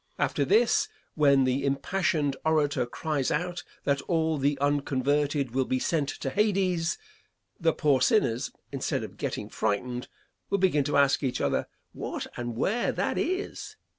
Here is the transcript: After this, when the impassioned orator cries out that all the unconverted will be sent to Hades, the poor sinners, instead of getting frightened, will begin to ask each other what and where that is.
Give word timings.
After 0.17 0.43
this, 0.43 0.89
when 1.13 1.43
the 1.43 1.63
impassioned 1.63 2.35
orator 2.43 2.87
cries 2.87 3.29
out 3.29 3.63
that 3.83 4.01
all 4.07 4.39
the 4.39 4.57
unconverted 4.59 5.51
will 5.51 5.65
be 5.65 5.77
sent 5.77 6.09
to 6.21 6.31
Hades, 6.31 6.97
the 7.59 7.71
poor 7.71 8.01
sinners, 8.01 8.51
instead 8.71 9.03
of 9.03 9.15
getting 9.17 9.47
frightened, 9.47 10.07
will 10.49 10.57
begin 10.57 10.83
to 10.85 10.97
ask 10.97 11.21
each 11.21 11.39
other 11.39 11.67
what 11.93 12.25
and 12.35 12.55
where 12.57 12.91
that 12.91 13.19
is. 13.19 13.75